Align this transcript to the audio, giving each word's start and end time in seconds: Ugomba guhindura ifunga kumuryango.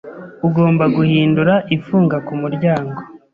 Ugomba 0.47 0.85
guhindura 0.95 1.53
ifunga 1.75 2.17
kumuryango. 2.27 2.99